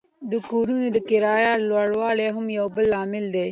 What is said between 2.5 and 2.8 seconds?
یو